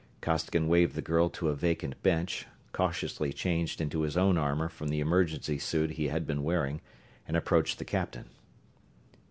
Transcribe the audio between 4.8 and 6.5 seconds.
the emergency suit he had been